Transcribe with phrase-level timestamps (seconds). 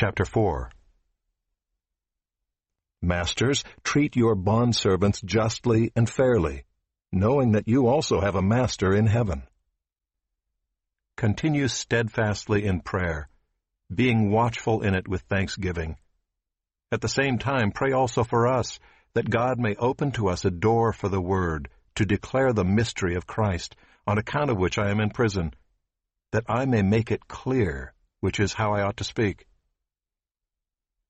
[0.00, 0.70] Chapter 4
[3.02, 6.64] Masters, treat your bondservants justly and fairly,
[7.12, 9.42] knowing that you also have a master in heaven.
[11.18, 13.28] Continue steadfastly in prayer,
[13.94, 15.98] being watchful in it with thanksgiving.
[16.90, 18.80] At the same time, pray also for us,
[19.12, 23.16] that God may open to us a door for the word, to declare the mystery
[23.16, 25.52] of Christ, on account of which I am in prison,
[26.32, 29.46] that I may make it clear, which is how I ought to speak.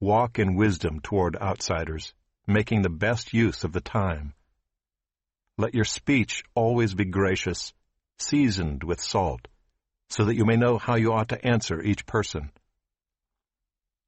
[0.00, 2.12] Walk in wisdom toward outsiders,
[2.46, 4.34] making the best use of the time.
[5.56, 7.72] Let your speech always be gracious,
[8.18, 9.48] seasoned with salt,
[10.10, 12.50] so that you may know how you ought to answer each person.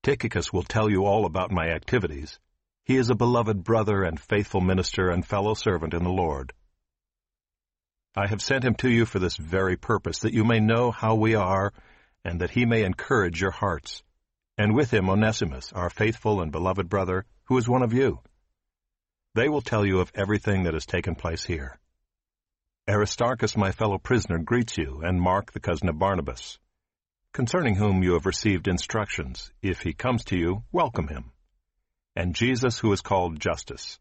[0.02, 2.38] Tychicus will tell you all about my activities.
[2.84, 6.52] He is a beloved brother and faithful minister and fellow servant in the Lord.
[8.14, 11.14] I have sent him to you for this very purpose, that you may know how
[11.14, 11.72] we are,
[12.24, 14.02] and that he may encourage your hearts.
[14.58, 18.18] And with him Onesimus, our faithful and beloved brother, who is one of you.
[19.36, 21.78] They will tell you of everything that has taken place here.
[22.88, 26.58] Aristarchus, my fellow prisoner, greets you, and Mark, the cousin of Barnabas,
[27.32, 29.52] concerning whom you have received instructions.
[29.62, 31.30] If he comes to you, welcome him.
[32.16, 34.00] And Jesus, who is called Justus.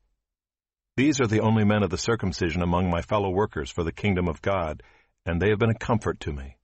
[0.95, 4.27] These are the only men of the circumcision among my fellow workers for the kingdom
[4.27, 4.81] of God,
[5.23, 6.57] and they have been a comfort to me.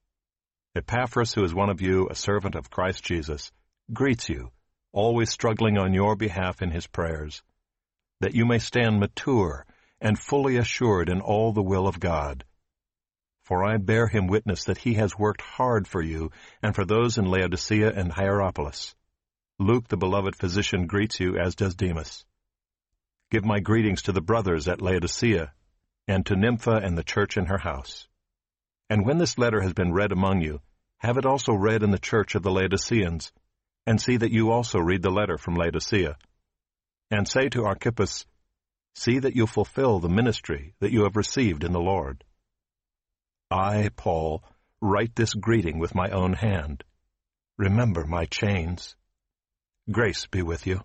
[0.76, 3.52] Epaphras, who is one of you, a servant of Christ Jesus,
[3.92, 4.52] greets you,
[4.92, 7.44] always struggling on your behalf in his prayers,
[8.22, 9.66] that you may stand mature
[10.00, 12.46] and fully assured in all the will of God.
[13.44, 17.18] For I bear him witness that he has worked hard for you and for those
[17.18, 18.96] in Laodicea and Hierapolis.
[19.60, 22.26] Luke, the beloved physician, greets you, as does Demas.
[23.32, 25.52] Give my greetings to the brothers at Laodicea,
[26.08, 28.08] and to Nympha and the church in her house.
[28.90, 30.62] And when this letter has been read among you,
[30.98, 33.32] have it also read in the church of the Laodiceans,
[33.86, 36.18] and see that you also read the letter from Laodicea.
[37.12, 38.26] And say to Archippus,
[38.96, 42.24] See that you fulfill the ministry that you have received in the Lord.
[43.50, 44.44] I, Paul,
[44.82, 46.84] write this greeting with my own hand.
[47.58, 48.96] Remember my chains.
[49.92, 50.82] Grace be with you.